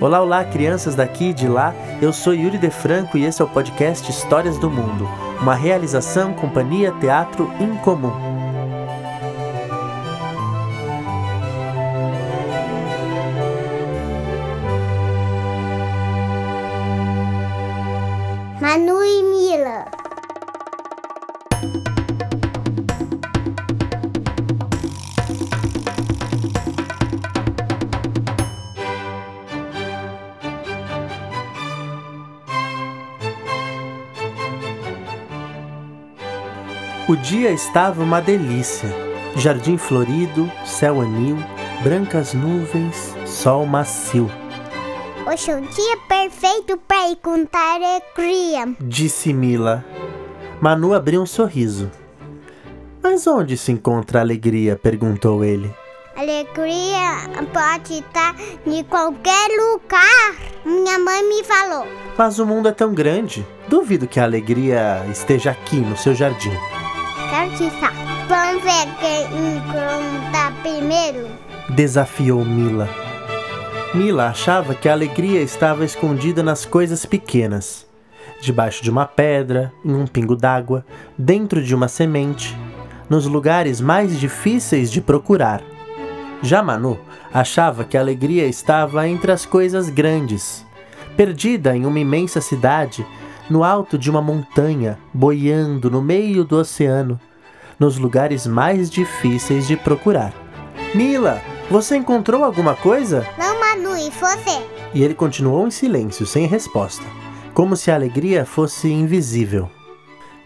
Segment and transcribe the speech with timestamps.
[0.00, 1.74] Olá, olá, crianças daqui e de lá.
[2.00, 5.08] Eu sou Yuri De Franco e esse é o podcast Histórias do Mundo,
[5.42, 8.12] uma realização Companhia Teatro Incomum.
[18.60, 19.97] Manu e Mila.
[37.08, 38.86] O dia estava uma delícia.
[39.34, 41.38] Jardim florido, céu anil,
[41.82, 44.30] brancas nuvens, sol macio.
[45.26, 48.76] Hoje é o dia perfeito para ir contar alegria.
[48.78, 49.82] Disse Mila.
[50.60, 51.90] Manu abriu um sorriso.
[53.02, 54.76] Mas onde se encontra a alegria?
[54.76, 55.74] perguntou ele.
[56.14, 60.36] Alegria pode estar em qualquer lugar.
[60.62, 61.86] Minha mãe me falou.
[62.18, 63.46] Mas o mundo é tão grande.
[63.66, 66.52] Duvido que a alegria esteja aqui no seu jardim.
[67.30, 69.24] Vamos ver quem
[69.56, 71.28] encontra primeiro.
[71.68, 72.88] Desafiou Mila.
[73.94, 77.86] Mila achava que a alegria estava escondida nas coisas pequenas.
[78.40, 80.86] Debaixo de uma pedra, em um pingo d'água,
[81.18, 82.56] dentro de uma semente,
[83.10, 85.62] nos lugares mais difíceis de procurar.
[86.42, 86.98] Já Manu
[87.32, 90.64] achava que a alegria estava entre as coisas grandes,
[91.14, 93.04] perdida em uma imensa cidade,
[93.50, 97.18] no alto de uma montanha, boiando no meio do oceano,
[97.78, 100.32] nos lugares mais difíceis de procurar.
[100.94, 101.40] Mila,
[101.70, 103.26] você encontrou alguma coisa?
[103.38, 104.64] Não, Manu, e você?
[104.94, 107.04] E ele continuou em silêncio, sem resposta,
[107.54, 109.70] como se a alegria fosse invisível.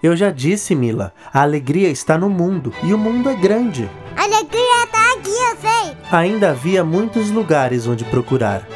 [0.03, 3.89] Eu já disse, Mila, a alegria está no mundo e o mundo é grande.
[4.17, 5.97] A alegria tá aqui, eu sei.
[6.11, 8.67] Ainda havia muitos lugares onde procurar.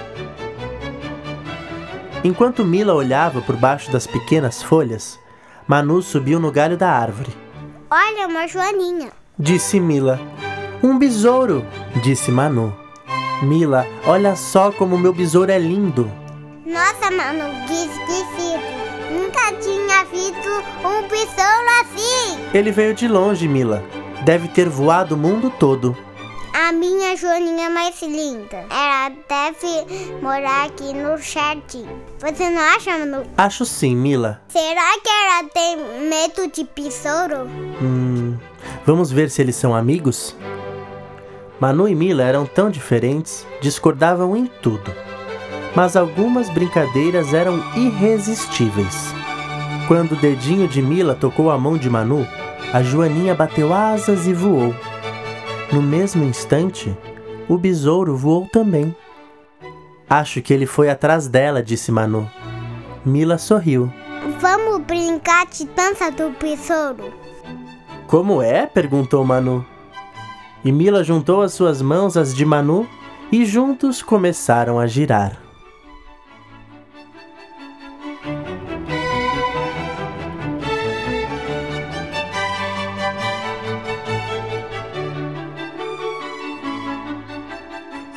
[2.25, 5.19] Enquanto Mila olhava por baixo das pequenas folhas,
[5.67, 7.31] Manu subiu no galho da árvore.
[7.91, 9.11] Olha, uma joaninha.
[9.39, 10.21] Disse Mila.
[10.83, 11.65] Um besouro,
[12.03, 12.75] disse Manu.
[13.43, 16.11] Mila, olha só como meu besouro é lindo.
[16.65, 18.77] Nossa, Manu, que esquisito.
[19.13, 20.49] Nunca tinha visto
[20.85, 22.39] um besouro assim.
[22.53, 23.85] Ele veio de longe, Mila.
[24.25, 25.97] Deve ter voado o mundo todo.
[26.59, 28.65] A minha joaninha mais linda.
[28.71, 31.85] Ela deve morar aqui no jardim.
[32.19, 33.25] Você não acha, Manu?
[33.37, 34.41] Acho sim, Mila.
[34.49, 35.77] Será que ela tem
[36.09, 37.47] medo de besouro?
[37.83, 38.39] Hum,
[38.87, 40.35] vamos ver se eles são amigos?
[41.61, 44.95] Manu e Mila eram tão diferentes, discordavam em tudo.
[45.75, 49.15] Mas algumas brincadeiras eram irresistíveis.
[49.87, 52.27] Quando o dedinho de Mila tocou a mão de Manu,
[52.73, 54.75] a Joaninha bateu asas e voou.
[55.73, 56.97] No mesmo instante,
[57.49, 58.95] o besouro voou também.
[60.09, 62.31] Acho que ele foi atrás dela, disse Manu.
[63.05, 63.93] Mila sorriu.
[64.41, 67.13] Vamos brincar de dança do besouro.
[68.07, 68.67] Como é?
[68.67, 69.65] perguntou Manu.
[70.65, 72.89] E Mila juntou as suas mãos às de Manu
[73.31, 75.46] e juntos começaram a girar.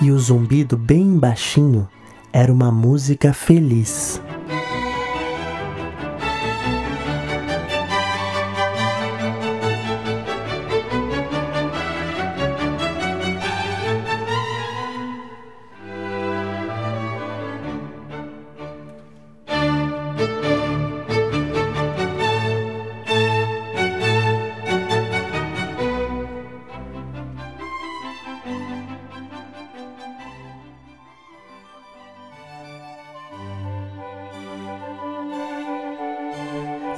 [0.02, 1.88] E o zumbido bem baixinho
[2.32, 4.22] era uma música feliz.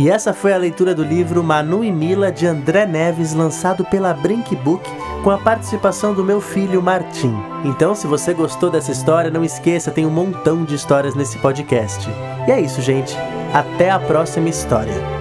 [0.02, 4.16] E essa foi a leitura do livro Manu e Mila de André Neves, lançado pela
[4.16, 4.84] Brink Book,
[5.24, 7.32] com a participação do meu filho Martim.
[7.64, 12.10] Então, se você gostou dessa história, não esqueça, tem um montão de histórias nesse podcast.
[12.48, 13.16] E é isso, gente.
[13.54, 15.21] Até a próxima história.